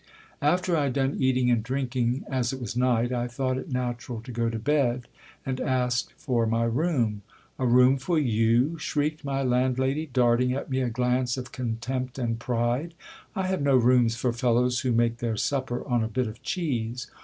After 0.41 0.75
I 0.75 0.85
had 0.85 0.93
done 0.93 1.17
eating 1.19 1.51
and 1.51 1.61
drinking, 1.61 2.23
as 2.27 2.51
it 2.51 2.59
was 2.59 2.75
night, 2.75 3.11
I 3.11 3.27
thought 3.27 3.59
it 3.59 3.71
natural 3.71 4.19
to 4.21 4.31
go 4.31 4.49
to 4.49 4.57
bed, 4.57 5.07
and 5.45 5.61
asked 5.61 6.13
for 6.17 6.47
my 6.47 6.63
room. 6.63 7.21
A 7.59 7.67
room 7.67 7.97
for 7.97 8.17
you! 8.17 8.79
shrieked 8.79 9.23
my 9.23 9.43
landlady, 9.43 10.09
darting 10.11 10.53
at 10.53 10.71
me 10.71 10.81
a 10.81 10.89
glance 10.89 11.37
of 11.37 11.51
contempt 11.51 12.17
and 12.17 12.39
pride; 12.39 12.95
I 13.35 13.45
have 13.45 13.61
no 13.61 13.77
rooms 13.77 14.15
for 14.15 14.33
fellows 14.33 14.79
who 14.79 14.91
make 14.91 15.17
their 15.17 15.37
supper 15.37 15.87
on 15.87 16.03
a 16.03 16.07
bit 16.07 16.25
of 16.25 16.41
cheese. 16.41 17.05